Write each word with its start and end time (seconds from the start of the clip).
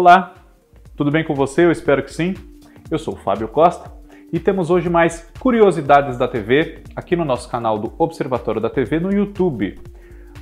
Olá, 0.00 0.32
tudo 0.96 1.10
bem 1.10 1.22
com 1.22 1.34
você? 1.34 1.66
Eu 1.66 1.70
espero 1.70 2.02
que 2.02 2.10
sim. 2.10 2.32
Eu 2.90 2.98
sou 2.98 3.12
o 3.12 3.16
Fábio 3.18 3.46
Costa 3.48 3.92
e 4.32 4.40
temos 4.40 4.70
hoje 4.70 4.88
mais 4.88 5.30
curiosidades 5.38 6.16
da 6.16 6.26
TV 6.26 6.82
aqui 6.96 7.14
no 7.14 7.22
nosso 7.22 7.50
canal 7.50 7.78
do 7.78 7.92
Observatório 7.98 8.62
da 8.62 8.70
TV 8.70 8.98
no 8.98 9.12
YouTube. 9.12 9.78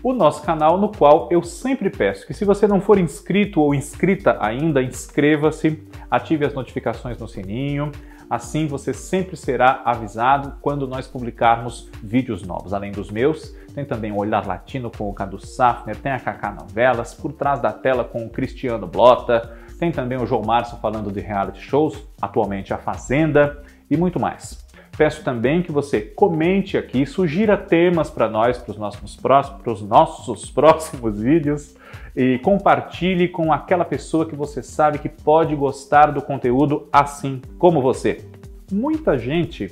O 0.01 0.13
nosso 0.13 0.45
canal 0.45 0.79
no 0.79 0.93
qual 0.93 1.29
eu 1.33 1.43
sempre 1.43 1.91
peço 1.91 2.25
que 2.25 2.33
se 2.33 2.45
você 2.45 2.69
não 2.69 2.81
for 2.81 3.01
inscrito 3.01 3.61
ou 3.61 3.75
inscrita 3.75 4.39
ainda, 4.41 4.81
inscreva-se, 4.81 5.83
ative 6.09 6.47
as 6.47 6.55
notificações 6.55 7.19
no 7.19 7.27
sininho, 7.27 7.91
assim 8.29 8.67
você 8.67 8.93
sempre 8.93 9.37
será 9.37 9.83
avisado 9.85 10.55
quando 10.61 10.87
nós 10.87 11.07
publicarmos 11.07 11.91
vídeos 12.03 12.43
novos. 12.43 12.73
Além 12.73 12.93
dos 12.93 13.11
meus, 13.11 13.55
tem 13.75 13.85
também 13.85 14.13
o 14.13 14.17
Olhar 14.17 14.47
Latino 14.47 14.91
com 14.91 15.09
o 15.09 15.15
Cadu 15.15 15.39
Safner, 15.39 15.97
tem 15.97 16.13
a 16.13 16.21
Kaká 16.21 16.51
Novelas, 16.53 17.15
por 17.15 17.33
trás 17.33 17.61
da 17.61 17.73
tela 17.73 18.05
com 18.05 18.25
o 18.25 18.31
Cristiano 18.31 18.87
Blota, 18.87 19.57
tem 19.79 19.93
também 19.93 20.19
o 20.19 20.27
João 20.27 20.43
Márcio 20.43 20.77
falando 20.79 21.13
de 21.13 21.21
reality 21.21 21.61
shows, 21.61 22.07
atualmente 22.21 22.75
A 22.75 22.79
Fazenda 22.79 23.63
e 23.91 23.97
muito 23.97 24.19
mais. 24.19 24.68
Peço 24.99 25.23
também 25.23 25.63
que 25.63 25.71
você 25.71 26.01
comente 26.01 26.77
aqui, 26.77 27.07
sugira 27.07 27.57
temas 27.57 28.11
para 28.11 28.29
nós, 28.29 28.59
para 28.59 28.73
os 28.73 28.77
nossos, 28.77 29.15
próximos, 29.15 29.83
nossos 29.83 30.51
próximos 30.51 31.21
vídeos 31.21 31.77
e 32.17 32.41
compartilhe 32.41 33.29
com 33.29 33.53
aquela 33.53 33.85
pessoa 33.85 34.27
que 34.27 34.35
você 34.35 34.61
sabe 34.61 34.99
que 34.99 35.09
pode 35.09 35.55
gostar 35.55 36.11
do 36.11 36.21
conteúdo 36.21 36.89
assim 36.93 37.41
como 37.61 37.81
você. 37.81 38.25
Muita 38.73 39.17
gente 39.17 39.71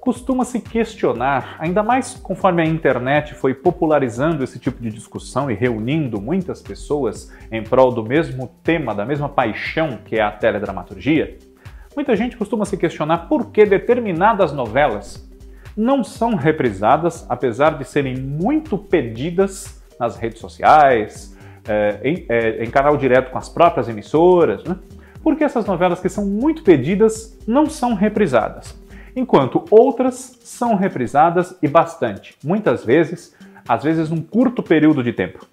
costuma 0.00 0.44
se 0.44 0.60
questionar, 0.60 1.56
ainda 1.58 1.82
mais 1.82 2.14
conforme 2.14 2.62
a 2.62 2.64
internet 2.64 3.34
foi 3.34 3.52
popularizando 3.52 4.44
esse 4.44 4.60
tipo 4.60 4.80
de 4.80 4.90
discussão 4.90 5.50
e 5.50 5.54
reunindo 5.54 6.20
muitas 6.20 6.62
pessoas 6.62 7.34
em 7.50 7.60
prol 7.60 7.90
do 7.90 8.04
mesmo 8.04 8.48
tema, 8.62 8.94
da 8.94 9.04
mesma 9.04 9.28
paixão 9.28 9.98
que 10.04 10.14
é 10.14 10.22
a 10.22 10.30
teledramaturgia. 10.30 11.49
Muita 11.94 12.14
gente 12.16 12.36
costuma 12.36 12.64
se 12.64 12.76
questionar 12.76 13.28
por 13.28 13.50
que 13.50 13.64
determinadas 13.64 14.52
novelas 14.52 15.28
não 15.76 16.04
são 16.04 16.34
reprisadas, 16.34 17.26
apesar 17.28 17.78
de 17.78 17.84
serem 17.84 18.16
muito 18.16 18.76
pedidas 18.76 19.82
nas 19.98 20.16
redes 20.16 20.40
sociais, 20.40 21.36
é, 21.68 22.00
em, 22.02 22.26
é, 22.28 22.64
em, 22.64 22.70
canal 22.70 22.96
direto 22.96 23.30
com 23.30 23.38
as 23.38 23.48
próprias 23.48 23.88
emissoras. 23.88 24.64
Né? 24.64 24.76
Por 25.22 25.36
que 25.36 25.44
essas 25.44 25.66
novelas 25.66 26.00
que 26.00 26.08
são 26.08 26.26
muito 26.26 26.62
pedidas 26.62 27.38
não 27.46 27.66
são 27.66 27.94
reprisadas? 27.94 28.80
enquanto 29.14 29.64
outras 29.70 30.38
são 30.42 30.74
reprisadas 30.74 31.56
e 31.62 31.68
bastante, 31.68 32.36
muitas 32.44 32.84
vezes, 32.84 33.34
às 33.68 33.82
vezes 33.82 34.10
num 34.10 34.22
curto 34.22 34.62
período 34.62 35.02
de 35.02 35.12
tempo. 35.12 35.46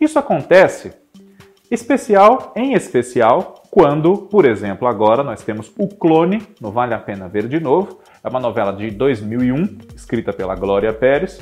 Isso 0.00 0.18
acontece 0.18 0.92
especial 1.70 2.52
em 2.54 2.74
especial 2.74 3.62
quando, 3.74 4.16
por 4.16 4.44
exemplo, 4.44 4.86
agora 4.86 5.24
nós 5.24 5.42
temos 5.42 5.72
O 5.76 5.88
Clone, 5.88 6.40
no 6.60 6.70
Vale 6.70 6.94
a 6.94 6.98
Pena 7.00 7.26
Ver 7.26 7.48
de 7.48 7.58
Novo, 7.58 7.98
é 8.22 8.28
uma 8.28 8.38
novela 8.38 8.72
de 8.72 8.88
2001, 8.88 9.78
escrita 9.96 10.32
pela 10.32 10.54
Glória 10.54 10.92
Pérez, 10.92 11.40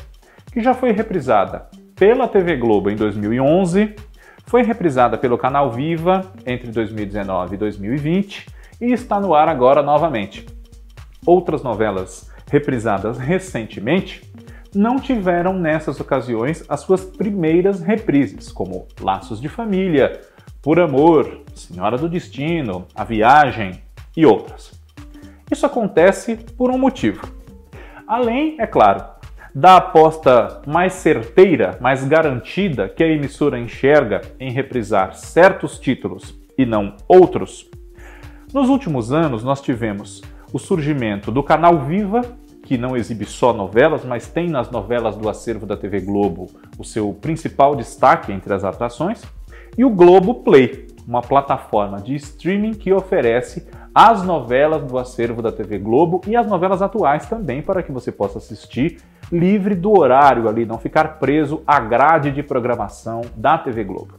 que 0.51 0.63
já 0.63 0.73
foi 0.73 0.93
reprisada 0.93 1.69
pela 1.95 2.27
TV 2.27 2.57
Globo 2.57 2.89
em 2.89 2.97
2011, 2.97 3.95
foi 4.47 4.63
reprisada 4.63 5.19
pelo 5.19 5.37
canal 5.37 5.71
Viva 5.73 6.23
entre 6.47 6.71
2019 6.71 7.55
e 7.55 7.59
2020 7.59 8.47
e 8.81 8.93
está 8.95 9.21
no 9.21 9.35
ar 9.35 9.51
agora 9.51 9.83
novamente. 9.83 10.47
Outras 11.27 11.63
novelas 11.63 12.31
reprisadas 12.51 13.19
recentemente 13.19 14.23
não 14.75 14.97
tiveram 14.97 15.53
nessas 15.53 16.01
ocasiões 16.01 16.65
as 16.67 16.81
suas 16.81 17.05
primeiras 17.05 17.83
reprises, 17.83 18.51
como 18.51 18.89
Laços 18.99 19.39
de 19.39 19.51
Família, 19.51 20.19
Por 20.63 20.79
Amor, 20.79 21.41
Senhora 21.57 21.99
do 21.99 22.09
Destino, 22.09 22.87
A 22.95 23.03
Viagem 23.03 23.83
e 24.17 24.25
outras. 24.25 24.81
Isso 25.51 25.67
acontece 25.67 26.37
por 26.37 26.71
um 26.71 26.79
motivo. 26.79 27.27
Além, 28.07 28.55
é 28.61 28.67
claro, 28.67 29.05
da 29.53 29.79
aposta 29.79 30.63
mais 30.65 30.93
certeira, 30.93 31.77
mais 31.81 32.05
garantida 32.05 32.89
que 32.89 33.03
a 33.03 33.09
emissora 33.09 33.59
enxerga 33.59 34.21
em 34.39 34.53
reprisar 34.53 35.15
certos 35.15 35.81
títulos 35.81 36.33
e 36.57 36.65
não 36.65 36.97
outros, 37.09 37.69
nos 38.55 38.69
últimos 38.69 39.13
anos 39.13 39.43
nós 39.43 39.61
tivemos 39.61 40.23
o 40.53 40.61
surgimento 40.61 41.33
do 41.33 41.43
canal 41.43 41.81
Viva, 41.81 42.21
que 42.63 42.79
não 42.79 42.97
exibe 42.97 43.25
só 43.25 43.53
novelas, 43.53 44.05
mas 44.05 44.29
tem 44.29 44.49
nas 44.49 44.71
novelas 44.71 45.17
do 45.17 45.29
acervo 45.29 45.67
da 45.67 45.77
TV 45.77 46.01
Globo 46.03 46.49
o 46.79 46.85
seu 46.85 47.13
principal 47.15 47.75
destaque 47.75 48.31
entre 48.31 48.55
as 48.55 48.63
atrações, 48.63 49.23
e 49.77 49.85
o 49.85 49.91
Globo 49.91 50.37
Play, 50.37 50.87
uma 51.07 51.23
plataforma 51.23 52.01
de 52.01 52.15
streaming 52.15 52.75
que 52.75 52.93
oferece 52.93 53.67
as 53.95 54.23
novelas 54.23 54.83
do 54.85 54.99
acervo 54.99 55.43
da 55.43 55.53
TV 55.53 55.79
Globo 55.79 56.21
e 56.27 56.35
as 56.37 56.47
novelas 56.47 56.81
atuais 56.81 57.27
também 57.27 57.61
para 57.61 57.83
que 57.83 57.93
você 57.93 58.11
possa 58.11 58.39
assistir 58.39 58.99
livre 59.31 59.75
do 59.75 59.99
horário 59.99 60.49
ali, 60.49 60.65
não 60.65 60.79
ficar 60.79 61.19
preso 61.19 61.63
à 61.67 61.81
grade 61.81 62.31
de 62.31 62.43
programação 62.43 63.23
da 63.35 63.59
TV 63.59 63.85
Globo. 63.85 64.15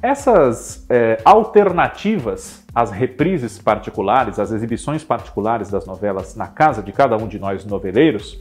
Essas 0.00 0.86
é, 0.88 1.18
alternativas 1.24 2.64
às 2.74 2.90
reprises 2.90 3.58
particulares, 3.58 4.38
às 4.38 4.52
exibições 4.52 5.02
particulares 5.02 5.70
das 5.70 5.86
novelas 5.86 6.36
na 6.36 6.46
casa 6.46 6.82
de 6.82 6.92
cada 6.92 7.16
um 7.16 7.26
de 7.26 7.38
nós 7.38 7.64
noveleiros, 7.64 8.40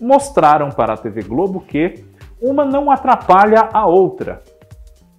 mostraram 0.00 0.70
para 0.70 0.94
a 0.94 0.96
TV 0.96 1.22
Globo 1.22 1.60
que 1.60 2.04
uma 2.40 2.64
não 2.64 2.90
atrapalha 2.90 3.68
a 3.72 3.86
outra. 3.86 4.42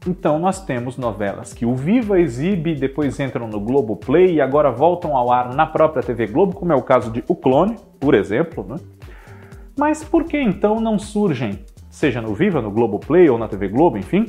Então 0.07 0.39
nós 0.39 0.65
temos 0.65 0.97
novelas 0.97 1.53
que 1.53 1.63
o 1.63 1.75
Viva 1.75 2.19
exibe, 2.19 2.73
depois 2.73 3.19
entram 3.19 3.47
no 3.47 3.59
Globo 3.59 3.95
Play 3.95 4.35
e 4.35 4.41
agora 4.41 4.71
voltam 4.71 5.15
ao 5.15 5.31
ar 5.31 5.53
na 5.53 5.67
própria 5.67 6.01
TV 6.01 6.25
Globo, 6.25 6.55
como 6.55 6.73
é 6.73 6.75
o 6.75 6.81
caso 6.81 7.11
de 7.11 7.23
O 7.27 7.35
Clone, 7.35 7.75
por 7.99 8.15
exemplo. 8.15 8.65
Né? 8.67 8.77
Mas 9.77 10.03
por 10.03 10.23
que 10.23 10.41
então 10.41 10.81
não 10.81 10.97
surgem, 10.97 11.59
seja 11.89 12.19
no 12.19 12.33
Viva, 12.33 12.61
no 12.61 12.71
Globo 12.71 12.97
Play 12.97 13.29
ou 13.29 13.37
na 13.37 13.47
TV 13.47 13.67
Globo, 13.67 13.95
enfim, 13.95 14.25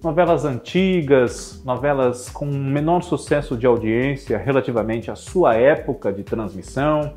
novelas 0.00 0.44
antigas, 0.44 1.60
novelas 1.64 2.28
com 2.28 2.46
menor 2.46 3.02
sucesso 3.02 3.56
de 3.56 3.66
audiência 3.66 4.38
relativamente 4.38 5.10
à 5.10 5.16
sua 5.16 5.54
época 5.54 6.12
de 6.12 6.22
transmissão. 6.22 7.14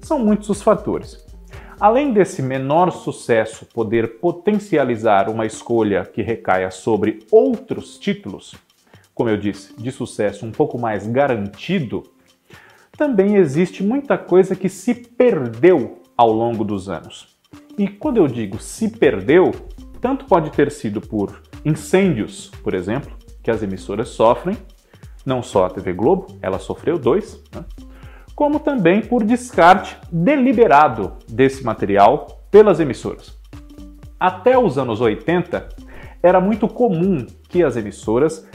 São 0.00 0.18
muitos 0.18 0.48
os 0.48 0.62
fatores. 0.62 1.31
Além 1.82 2.12
desse 2.12 2.40
menor 2.40 2.92
sucesso 2.92 3.66
poder 3.66 4.20
potencializar 4.20 5.28
uma 5.28 5.44
escolha 5.44 6.04
que 6.04 6.22
recaia 6.22 6.70
sobre 6.70 7.26
outros 7.28 7.98
títulos, 7.98 8.54
como 9.12 9.28
eu 9.28 9.36
disse, 9.36 9.74
de 9.76 9.90
sucesso 9.90 10.46
um 10.46 10.52
pouco 10.52 10.78
mais 10.78 11.08
garantido, 11.08 12.04
também 12.96 13.34
existe 13.34 13.82
muita 13.82 14.16
coisa 14.16 14.54
que 14.54 14.68
se 14.68 14.94
perdeu 14.94 16.00
ao 16.16 16.30
longo 16.30 16.62
dos 16.62 16.88
anos. 16.88 17.36
E 17.76 17.88
quando 17.88 18.18
eu 18.18 18.28
digo 18.28 18.60
se 18.60 18.88
perdeu, 18.88 19.50
tanto 20.00 20.24
pode 20.26 20.50
ter 20.52 20.70
sido 20.70 21.00
por 21.00 21.42
incêndios, 21.64 22.48
por 22.62 22.74
exemplo, 22.74 23.10
que 23.42 23.50
as 23.50 23.60
emissoras 23.60 24.10
sofrem, 24.10 24.56
não 25.26 25.42
só 25.42 25.66
a 25.66 25.70
TV 25.70 25.92
Globo, 25.92 26.28
ela 26.40 26.60
sofreu 26.60 26.96
dois, 26.96 27.42
né? 27.52 27.64
Como 28.34 28.60
também 28.60 29.00
por 29.00 29.24
descarte 29.24 29.96
deliberado 30.10 31.12
desse 31.28 31.64
material 31.64 32.42
pelas 32.50 32.80
emissoras. 32.80 33.38
Até 34.18 34.58
os 34.58 34.78
anos 34.78 35.00
80, 35.00 35.68
era 36.22 36.40
muito 36.40 36.68
comum 36.68 37.26
que 37.48 37.62
as 37.62 37.76
emissoras 37.76 38.46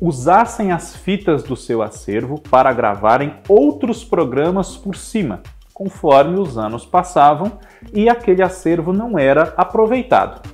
usassem 0.00 0.72
as 0.72 0.94
fitas 0.94 1.42
do 1.42 1.56
seu 1.56 1.82
acervo 1.82 2.40
para 2.40 2.72
gravarem 2.72 3.34
outros 3.48 4.04
programas 4.04 4.76
por 4.76 4.96
cima, 4.96 5.42
conforme 5.72 6.38
os 6.38 6.56
anos 6.56 6.86
passavam 6.86 7.58
e 7.92 8.08
aquele 8.08 8.42
acervo 8.42 8.92
não 8.92 9.18
era 9.18 9.54
aproveitado. 9.56 10.48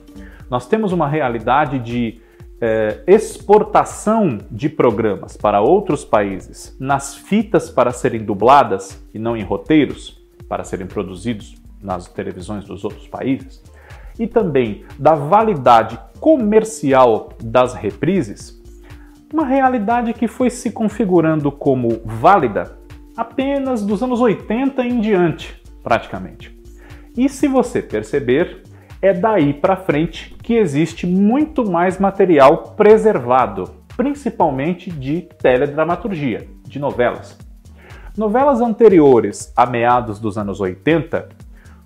Nós 0.48 0.66
temos 0.66 0.92
uma 0.92 1.06
realidade 1.06 1.78
de 1.78 2.20
é, 2.60 3.02
exportação 3.06 4.38
de 4.50 4.68
programas 4.68 5.36
para 5.36 5.60
outros 5.60 6.04
países 6.04 6.76
nas 6.78 7.16
fitas 7.16 7.70
para 7.70 7.90
serem 7.90 8.24
dubladas 8.24 9.02
e 9.14 9.18
não 9.18 9.36
em 9.36 9.42
roteiros 9.42 10.20
para 10.48 10.64
serem 10.64 10.86
produzidos 10.86 11.54
nas 11.82 12.08
televisões 12.08 12.64
dos 12.64 12.84
outros 12.84 13.06
países, 13.06 13.62
e 14.18 14.26
também 14.26 14.84
da 14.98 15.14
validade 15.14 15.98
comercial 16.18 17.30
das 17.42 17.72
reprises, 17.72 18.60
uma 19.32 19.46
realidade 19.46 20.12
que 20.12 20.28
foi 20.28 20.50
se 20.50 20.72
configurando 20.72 21.50
como 21.50 22.00
válida 22.04 22.76
apenas 23.16 23.82
dos 23.84 24.02
anos 24.02 24.20
80 24.20 24.82
em 24.84 25.00
diante, 25.00 25.62
praticamente. 25.82 26.58
E 27.16 27.28
se 27.28 27.48
você 27.48 27.80
perceber, 27.80 28.62
é 29.02 29.12
daí 29.12 29.54
para 29.54 29.76
frente 29.76 30.36
que 30.42 30.54
existe 30.54 31.06
muito 31.06 31.68
mais 31.68 31.98
material 31.98 32.74
preservado, 32.76 33.70
principalmente 33.96 34.90
de 34.90 35.22
teledramaturgia, 35.40 36.46
de 36.64 36.78
novelas. 36.78 37.38
Novelas 38.16 38.60
anteriores 38.60 39.52
a 39.56 39.64
meados 39.64 40.18
dos 40.18 40.36
anos 40.36 40.60
80 40.60 41.28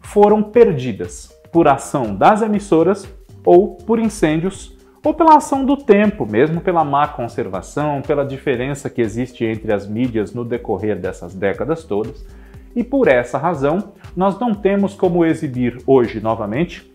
foram 0.01 0.43
perdidas 0.43 1.33
por 1.53 1.69
ação 1.69 2.15
das 2.15 2.43
emissoras 2.43 3.07
ou 3.45 3.77
por 3.77 3.99
incêndios 3.99 4.75
ou 5.05 5.13
pela 5.13 5.37
ação 5.37 5.65
do 5.65 5.77
tempo, 5.77 6.27
mesmo 6.27 6.63
pela 6.63 6.83
má 6.83 7.07
conservação, 7.07 8.01
pela 8.01 8.25
diferença 8.25 8.89
que 8.89 9.03
existe 9.03 9.45
entre 9.45 9.73
as 9.73 9.87
mídias 9.87 10.33
no 10.33 10.45
decorrer 10.45 10.99
dessas 10.99 11.35
décadas 11.35 11.85
todas. 11.85 12.27
E 12.75 12.83
por 12.83 13.07
essa 13.07 13.37
razão, 13.37 13.93
nós 14.17 14.39
não 14.41 14.55
temos 14.55 14.95
como 14.95 15.25
exibir 15.25 15.79
hoje 15.87 16.21
novamente, 16.21 16.94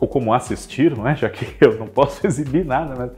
ou 0.00 0.08
como 0.08 0.32
assistir, 0.32 0.96
não 0.96 1.08
é? 1.08 1.14
já 1.14 1.28
que 1.28 1.46
eu 1.64 1.78
não 1.78 1.86
posso 1.86 2.26
exibir 2.26 2.64
nada, 2.64 2.94
mas 2.96 3.10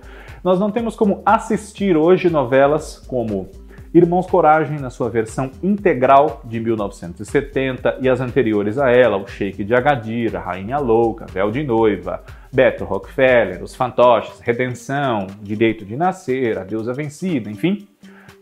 nós 0.42 0.58
não 0.60 0.70
temos 0.70 0.94
como 0.94 1.22
assistir 1.26 1.96
hoje 1.96 2.30
novelas 2.30 2.98
como 3.06 3.48
Irmãos 3.92 4.26
Coragem 4.26 4.78
na 4.78 4.90
sua 4.90 5.08
versão 5.08 5.50
integral 5.62 6.42
de 6.44 6.60
1970 6.60 7.98
e 8.02 8.08
as 8.08 8.20
anteriores 8.20 8.78
a 8.78 8.90
ela, 8.90 9.16
O 9.16 9.26
Sheik 9.26 9.64
de 9.64 9.74
Agadir, 9.74 10.36
A 10.36 10.40
Rainha 10.40 10.78
Louca, 10.78 11.24
Véu 11.32 11.50
de 11.50 11.62
Noiva, 11.62 12.22
Beto 12.52 12.84
Rockefeller, 12.84 13.62
Os 13.62 13.74
Fantoches, 13.74 14.40
Redenção, 14.40 15.26
Direito 15.40 15.86
de 15.86 15.96
Nascer, 15.96 16.58
A 16.58 16.64
Deusa 16.64 16.92
Vencida, 16.92 17.50
enfim, 17.50 17.88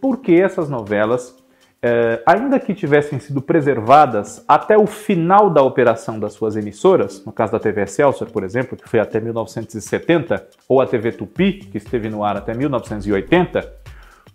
porque 0.00 0.32
essas 0.32 0.68
novelas, 0.68 1.36
eh, 1.88 2.20
ainda 2.26 2.58
que 2.58 2.74
tivessem 2.74 3.20
sido 3.20 3.40
preservadas 3.40 4.44
até 4.48 4.76
o 4.76 4.88
final 4.88 5.48
da 5.48 5.62
operação 5.62 6.18
das 6.18 6.32
suas 6.32 6.56
emissoras, 6.56 7.24
no 7.24 7.30
caso 7.30 7.52
da 7.52 7.60
TV 7.60 7.82
Excelsior, 7.82 8.28
por 8.28 8.42
exemplo, 8.42 8.76
que 8.76 8.88
foi 8.88 8.98
até 8.98 9.20
1970, 9.20 10.48
ou 10.68 10.80
a 10.80 10.86
TV 10.86 11.12
Tupi, 11.12 11.52
que 11.52 11.78
esteve 11.78 12.08
no 12.08 12.24
ar 12.24 12.36
até 12.36 12.52
1980, 12.54 13.72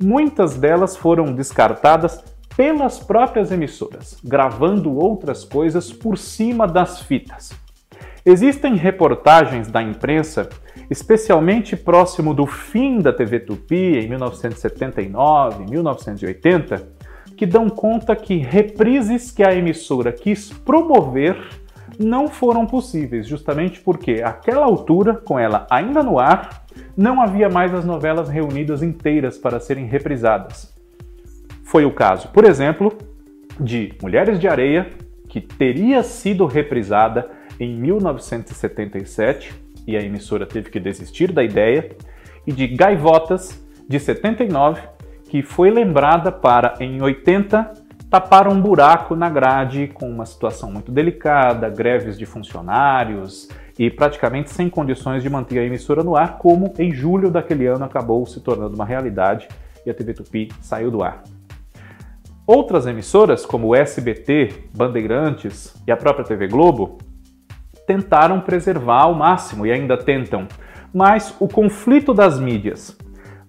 muitas 0.02 0.56
delas 0.56 0.96
foram 0.96 1.34
descartadas 1.34 2.24
pelas 2.56 3.00
próprias 3.00 3.52
emissoras, 3.52 4.18
gravando 4.24 4.98
outras 4.98 5.44
coisas 5.44 5.92
por 5.92 6.18
cima 6.18 6.66
das 6.66 7.02
fitas. 7.02 7.52
Existem 8.26 8.76
reportagens 8.76 9.68
da 9.68 9.84
imprensa, 9.84 10.48
especialmente 10.90 11.76
próximo 11.76 12.34
do 12.34 12.46
fim 12.46 13.00
da 13.00 13.12
TV 13.12 13.42
Tupi, 13.42 13.98
em 13.98 14.08
1979, 14.08 15.66
1980, 15.70 17.01
que 17.42 17.46
dão 17.48 17.72
conta 17.72 18.16
que 18.16 18.38
reprises 18.38 19.32
que 19.32 19.44
a 19.44 19.52
emissora 19.52 20.12
quis 20.12 20.52
promover 20.52 21.36
não 21.98 22.28
foram 22.28 22.68
possíveis, 22.68 23.26
justamente 23.26 23.82
porque, 23.82 24.22
àquela 24.24 24.64
altura, 24.64 25.16
com 25.16 25.40
ela 25.40 25.66
ainda 25.68 26.04
no 26.04 26.20
ar, 26.20 26.68
não 26.96 27.20
havia 27.20 27.50
mais 27.50 27.74
as 27.74 27.84
novelas 27.84 28.30
reunidas 28.30 28.84
inteiras 28.84 29.40
para 29.40 29.60
serem 29.60 29.88
reprisadas. 29.88 30.72
Foi 31.64 31.84
o 31.84 31.92
caso, 31.92 32.28
por 32.28 32.46
exemplo, 32.46 32.96
de 33.60 33.92
Mulheres 34.04 34.40
de 34.40 34.48
Areia, 34.48 34.92
que 35.28 35.42
teria 35.42 36.04
sido 36.04 36.46
reprisada 36.46 37.32
em 37.60 37.74
1977 37.76 39.52
e 39.88 39.98
a 39.98 40.00
emissora 40.00 40.46
teve 40.46 40.70
que 40.70 40.80
desistir 40.80 41.32
da 41.32 41.44
ideia, 41.44 41.90
e 42.46 42.52
de 42.52 42.68
Gaivotas, 42.68 43.60
de 43.90 44.00
79, 44.00 44.80
que 45.32 45.42
foi 45.42 45.72
lembrada 45.72 46.30
para, 46.30 46.76
em 46.82 47.02
80, 47.02 47.72
tapar 48.10 48.50
um 48.50 48.60
buraco 48.60 49.16
na 49.16 49.30
grade 49.30 49.88
com 49.88 50.10
uma 50.10 50.26
situação 50.26 50.70
muito 50.70 50.92
delicada, 50.92 51.70
greves 51.70 52.20
de 52.20 52.26
funcionários 52.26 53.48
e 53.80 53.90
praticamente 53.90 54.50
sem 54.50 54.70
condições 54.70 55.24
de 55.24 55.30
manter 55.30 55.60
a 55.60 55.64
emissora 55.64 56.04
no 56.04 56.18
ar, 56.18 56.38
como 56.38 56.74
em 56.78 56.92
julho 56.92 57.32
daquele 57.32 57.66
ano 57.66 57.86
acabou 57.86 58.26
se 58.26 58.42
tornando 58.42 58.76
uma 58.76 58.84
realidade 58.84 59.48
e 59.86 59.90
a 59.90 59.94
TV 59.94 60.14
Tupi 60.14 60.50
saiu 60.60 60.92
do 60.92 61.02
ar. 61.02 61.24
Outras 62.46 62.86
emissoras, 62.86 63.46
como 63.46 63.68
o 63.68 63.76
SBT, 63.76 64.66
Bandeirantes 64.76 65.74
e 65.88 65.94
a 65.94 65.96
própria 65.96 66.26
TV 66.26 66.50
Globo, 66.50 66.98
tentaram 67.88 68.42
preservar 68.42 69.04
ao 69.04 69.16
máximo 69.16 69.66
e 69.66 69.72
ainda 69.72 69.96
tentam, 69.96 70.46
mas 70.94 71.34
o 71.40 71.48
conflito 71.48 72.14
das 72.14 72.38
mídias, 72.38 72.98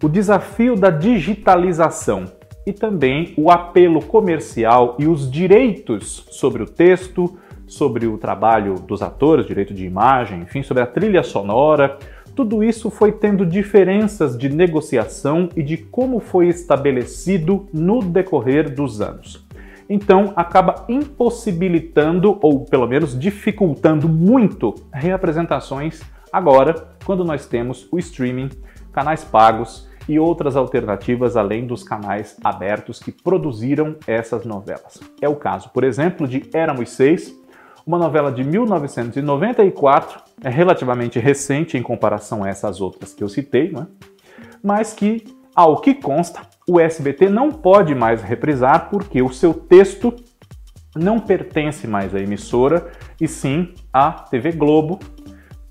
o 0.03 0.09
desafio 0.09 0.75
da 0.75 0.91
digitalização 0.91 2.25
e 2.67 2.73
também 2.73 3.33
o 3.37 3.51
apelo 3.51 4.03
comercial 4.05 4.97
e 4.99 5.07
os 5.07 5.31
direitos 5.31 6.27
sobre 6.31 6.61
o 6.63 6.67
texto, 6.67 7.39
sobre 7.69 8.07
o 8.07 8.19
trabalho 8.19 8.75
dos 8.75 9.01
atores, 9.01 9.47
direito 9.47 9.73
de 9.73 9.87
imagem, 9.87 10.43
enfim, 10.43 10.63
sobre 10.63 10.83
a 10.83 10.87
trilha 10.87 11.23
sonora. 11.23 11.99
Tudo 12.35 12.65
isso 12.65 12.91
foi 12.91 13.13
tendo 13.13 13.47
diferenças 13.47 14.37
de 14.37 14.49
negociação 14.49 15.49
e 15.55 15.63
de 15.63 15.77
como 15.77 16.19
foi 16.19 16.49
estabelecido 16.49 17.69
no 17.73 18.03
decorrer 18.03 18.75
dos 18.75 19.01
anos. 19.01 19.47
Então, 19.89 20.33
acaba 20.35 20.85
impossibilitando, 20.89 22.39
ou 22.41 22.65
pelo 22.65 22.89
menos 22.89 23.19
dificultando 23.19 24.09
muito, 24.09 24.75
reapresentações 24.93 26.01
agora, 26.33 26.89
quando 27.05 27.25
nós 27.25 27.47
temos 27.47 27.87
o 27.93 27.99
streaming, 27.99 28.49
canais 28.93 29.23
pagos 29.23 29.92
e 30.09 30.19
outras 30.19 30.57
alternativas 30.57 31.37
além 31.37 31.67
dos 31.67 31.83
canais 31.83 32.37
abertos 32.43 32.99
que 32.99 33.13
produziram 33.13 33.97
essas 34.07 34.45
novelas. 34.45 35.01
É 35.21 35.29
o 35.29 35.37
caso, 35.37 35.71
por 35.71 35.85
exemplo, 35.85 36.27
de 36.27 36.43
Éramos 36.53 36.91
Seis, 36.91 37.35
uma 37.87 37.99
novela 37.99 38.31
de 38.31 38.45
1994, 38.45 40.21
é 40.43 40.49
relativamente 40.49 41.19
recente 41.19 41.77
em 41.77 41.83
comparação 41.83 42.45
a 42.45 42.49
essas 42.49 42.81
outras 42.81 43.13
que 43.13 43.23
eu 43.23 43.29
citei, 43.29 43.73
né? 43.73 43.87
mas 44.63 44.93
que, 44.93 45.25
ao 45.55 45.81
que 45.81 45.95
consta, 45.95 46.43
o 46.69 46.79
SBT 46.79 47.29
não 47.29 47.51
pode 47.51 47.95
mais 47.95 48.23
reprisar 48.23 48.89
porque 48.89 49.21
o 49.21 49.33
seu 49.33 49.53
texto 49.53 50.15
não 50.95 51.19
pertence 51.19 51.87
mais 51.87 52.15
à 52.15 52.21
emissora 52.21 52.93
e 53.21 53.27
sim 53.27 53.75
à 53.93 54.13
TV 54.13 54.53
Globo, 54.53 55.01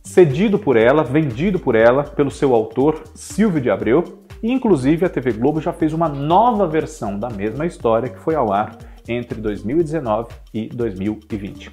cedido 0.03 0.57
por 0.57 0.75
ela, 0.75 1.03
vendido 1.03 1.59
por 1.59 1.75
ela, 1.75 2.03
pelo 2.03 2.31
seu 2.31 2.53
autor 2.53 3.03
Silvio 3.13 3.61
de 3.61 3.69
Abreu, 3.69 4.20
inclusive 4.49 5.05
a 5.05 5.09
TV 5.09 5.33
Globo 5.33 5.61
já 5.61 5.73
fez 5.73 5.93
uma 5.93 6.09
nova 6.09 6.67
versão 6.67 7.17
da 7.17 7.29
mesma 7.29 7.65
história 7.65 8.09
que 8.09 8.19
foi 8.19 8.35
ao 8.35 8.51
ar 8.51 8.77
entre 9.07 9.39
2019 9.39 10.29
e 10.53 10.67
2020. 10.67 11.71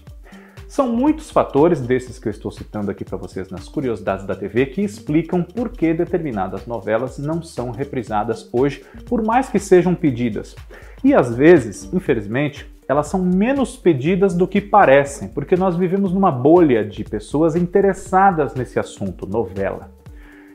São 0.68 0.92
muitos 0.92 1.30
fatores 1.30 1.80
desses 1.80 2.18
que 2.18 2.28
eu 2.28 2.30
estou 2.30 2.50
citando 2.50 2.90
aqui 2.90 3.02
para 3.02 3.16
vocês 3.16 3.48
nas 3.48 3.66
curiosidades 3.68 4.26
da 4.26 4.34
TV 4.34 4.66
que 4.66 4.82
explicam 4.82 5.42
por 5.42 5.70
que 5.70 5.94
determinadas 5.94 6.66
novelas 6.66 7.18
não 7.18 7.42
são 7.42 7.70
reprisadas 7.70 8.48
hoje, 8.52 8.84
por 9.06 9.22
mais 9.22 9.48
que 9.48 9.58
sejam 9.58 9.94
pedidas. 9.94 10.54
E 11.02 11.14
às 11.14 11.34
vezes, 11.34 11.90
infelizmente, 11.92 12.70
elas 12.86 13.06
são 13.06 13.22
menos 13.22 13.76
pedidas 13.76 14.34
do 14.34 14.46
que 14.46 14.60
parecem, 14.60 15.28
porque 15.28 15.56
nós 15.56 15.74
vivemos 15.74 16.12
numa 16.12 16.30
bolha 16.30 16.84
de 16.84 17.02
pessoas 17.02 17.56
interessadas 17.56 18.54
nesse 18.54 18.78
assunto, 18.78 19.26
novela. 19.26 19.90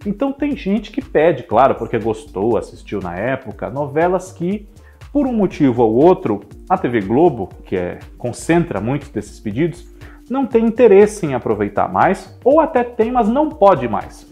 Então 0.05 0.33
tem 0.33 0.55
gente 0.55 0.91
que 0.91 1.01
pede, 1.01 1.43
claro, 1.43 1.75
porque 1.75 1.97
gostou, 1.97 2.57
assistiu 2.57 2.99
na 2.99 3.15
época, 3.15 3.69
novelas 3.69 4.31
que, 4.31 4.67
por 5.11 5.25
um 5.25 5.33
motivo 5.33 5.83
ou 5.83 5.93
outro, 5.93 6.41
a 6.69 6.77
TV 6.77 7.01
Globo, 7.01 7.49
que 7.65 7.75
é, 7.75 7.99
concentra 8.17 8.81
muitos 8.81 9.09
desses 9.09 9.39
pedidos, 9.39 9.87
não 10.29 10.45
tem 10.45 10.65
interesse 10.65 11.25
em 11.25 11.33
aproveitar 11.33 11.91
mais, 11.91 12.37
ou 12.43 12.59
até 12.59 12.83
tem, 12.83 13.11
mas 13.11 13.27
não 13.29 13.49
pode 13.49 13.87
mais. 13.87 14.31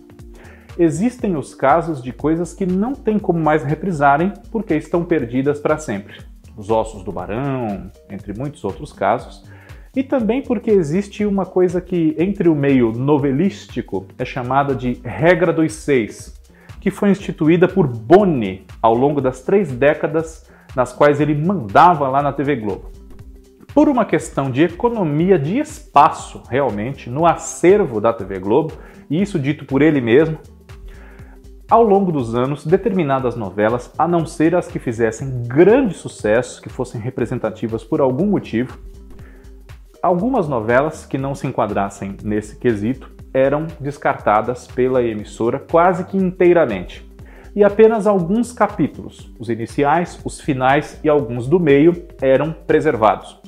Existem 0.78 1.36
os 1.36 1.54
casos 1.54 2.02
de 2.02 2.12
coisas 2.12 2.54
que 2.54 2.66
não 2.66 2.94
tem 2.94 3.20
como 3.20 3.40
mais 3.40 3.64
reprisarem 3.64 4.34
porque 4.52 4.74
estão 4.76 5.04
perdidas 5.04 5.60
para 5.60 5.78
sempre. 5.78 6.16
Os 6.56 6.70
ossos 6.70 7.04
do 7.04 7.12
barão, 7.12 7.92
entre 8.10 8.34
muitos 8.34 8.64
outros 8.64 8.92
casos, 8.94 9.44
e 9.96 10.04
também 10.04 10.42
porque 10.42 10.72
existe 10.72 11.26
uma 11.26 11.46
coisa 11.46 11.82
que, 11.82 12.16
entre 12.18 12.48
o 12.48 12.56
meio 12.56 12.92
novelístico, 12.92 14.06
é 14.18 14.24
chamada 14.24 14.74
de 14.74 14.94
regra 15.04 15.52
dos 15.52 15.74
seis, 15.74 16.34
que 16.80 16.90
foi 16.90 17.10
instituída 17.10 17.68
por 17.68 17.88
Boni 17.88 18.66
ao 18.82 18.96
longo 18.96 19.20
das 19.20 19.42
três 19.42 19.72
décadas 19.72 20.50
nas 20.76 20.94
quais 20.94 21.20
ele 21.20 21.36
mandava 21.36 22.08
lá 22.08 22.22
na 22.22 22.32
TV 22.32 22.56
Globo. 22.56 22.90
Por 23.74 23.90
uma 23.90 24.06
questão 24.06 24.50
de 24.50 24.64
economia 24.64 25.38
de 25.38 25.60
espaço, 25.60 26.42
realmente, 26.50 27.10
no 27.10 27.26
acervo 27.26 28.00
da 28.02 28.14
TV 28.14 28.40
Globo, 28.40 28.74
e 29.10 29.22
isso 29.22 29.38
dito 29.38 29.66
por 29.66 29.82
ele 29.82 30.00
mesmo, 30.00 30.38
ao 31.70 31.84
longo 31.84 32.12
dos 32.12 32.36
anos, 32.36 32.66
determinadas 32.66 33.36
novelas, 33.36 33.92
a 33.98 34.06
não 34.08 34.26
ser 34.26 34.56
as 34.56 34.68
que 34.68 34.80
fizessem 34.80 35.44
grande 35.44 35.94
sucesso, 35.94 36.62
que 36.62 36.68
fossem 36.68 37.00
representativas 37.00 37.82
por 37.82 38.02
algum 38.02 38.26
motivo, 38.26 38.78
Algumas 40.02 40.48
novelas 40.48 41.06
que 41.06 41.16
não 41.16 41.36
se 41.36 41.46
enquadrassem 41.46 42.18
nesse 42.24 42.56
quesito 42.56 43.12
eram 43.32 43.68
descartadas 43.80 44.66
pela 44.66 45.04
emissora 45.04 45.60
quase 45.60 46.06
que 46.06 46.18
inteiramente. 46.18 47.08
E 47.56 47.64
apenas 47.64 48.08
alguns 48.08 48.52
capítulos, 48.52 49.32
os 49.38 49.48
iniciais, 49.48 50.20
os 50.26 50.42
finais 50.42 51.00
e 51.04 51.10
alguns 51.10 51.48
do 51.48 51.60
meio, 51.60 52.08
eram 52.20 52.52
preservados. 52.52 53.40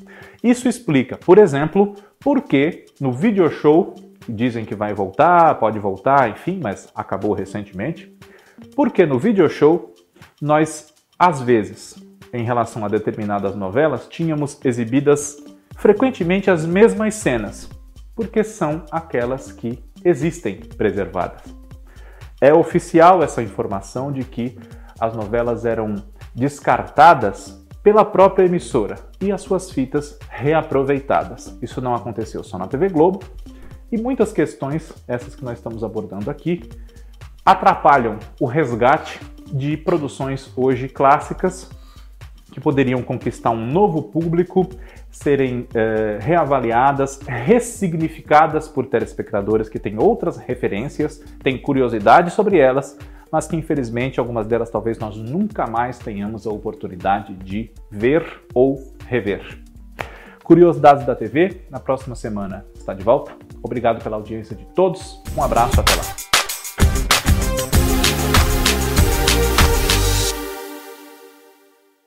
Isso 0.44 0.70
explica, 0.70 1.18
por 1.18 1.40
exemplo, 1.40 1.96
por 2.20 2.42
que 2.42 2.86
no 3.02 3.12
video 3.12 3.50
show, 3.50 3.96
dizem 4.30 4.64
que 4.64 4.76
vai 4.76 4.94
voltar, 4.94 5.56
pode 5.56 5.80
voltar, 5.80 6.30
enfim, 6.30 6.60
mas 6.62 6.88
acabou 6.94 7.34
recentemente, 7.34 8.16
porque 8.76 9.08
no 9.08 9.18
video 9.18 9.50
show 9.50 9.92
nós, 10.40 10.94
às 11.18 11.42
vezes, 11.42 11.96
em 12.32 12.44
relação 12.44 12.86
a 12.86 12.88
determinadas 12.88 13.56
novelas, 13.56 14.08
tínhamos 14.08 14.64
exibidas 14.64 15.38
frequentemente 15.78 16.50
as 16.50 16.66
mesmas 16.66 17.16
cenas, 17.16 17.70
porque 18.16 18.44
são 18.44 18.84
aquelas 18.92 19.52
que 19.52 19.84
existem 20.04 20.58
preservadas. 20.58 21.42
É 22.40 22.54
oficial 22.54 23.24
essa 23.24 23.42
informação 23.42 24.12
de 24.12 24.24
que 24.24 24.58
as 25.00 25.16
novelas 25.16 25.66
eram 25.66 25.96
descartadas 26.36 27.64
pela 27.82 28.06
própria 28.06 28.46
emissora 28.46 28.96
e 29.20 29.32
as 29.32 29.42
suas 29.42 29.70
fitas 29.70 30.18
reaproveitadas. 30.30 31.58
Isso 31.62 31.82
não 31.82 31.94
aconteceu 31.94 32.44
só 32.44 32.58
na 32.58 32.68
TV 32.68 32.90
Globo 32.90 33.20
e 33.92 33.98
muitas 33.98 34.34
questões, 34.34 34.92
essas 35.08 35.36
que 35.36 35.44
nós 35.44 35.58
estamos 35.58 35.84
abordando 35.84 36.32
aqui, 36.32 36.68
atrapalham 37.46 38.18
o 38.40 38.46
resgate 38.46 39.20
de 39.52 39.78
produções 39.78 40.52
hoje 40.58 40.88
clássicas 40.88 41.70
que 42.52 42.60
poderiam 42.60 43.02
conquistar 43.04 43.52
um 43.52 43.66
novo 43.66 44.04
público, 44.04 44.68
serem 45.14 45.68
eh, 45.74 46.18
reavaliadas, 46.20 47.20
ressignificadas 47.22 48.68
por 48.68 48.88
telespectadores 48.88 49.70
que 49.70 49.78
têm 49.80 49.98
outras 50.00 50.38
referências, 50.38 51.24
têm 51.42 51.58
curiosidade 51.62 52.32
sobre 52.32 52.58
elas, 52.58 52.98
mas 53.32 53.48
que 53.48 53.56
infelizmente 53.56 54.20
algumas 54.20 54.48
delas 54.48 54.70
talvez 54.70 54.98
nós 54.98 55.16
nunca 55.16 55.68
mais 55.68 56.00
tenhamos 56.00 56.46
a 56.48 56.52
oportunidade 56.52 57.36
de 57.36 57.72
ver 57.90 58.26
ou 58.54 58.92
rever. 59.08 59.60
Curiosidades 60.44 61.06
da 61.06 61.16
TV, 61.16 61.62
na 61.70 61.80
próxima 61.80 62.16
semana 62.16 62.66
está 62.76 62.94
de 62.94 63.04
volta. 63.04 63.32
Obrigado 63.62 64.04
pela 64.04 64.18
audiência 64.18 64.56
de 64.56 64.66
todos, 64.76 65.22
um 65.38 65.44
abraço, 65.44 65.80
até 65.80 65.96
lá. 65.96 66.33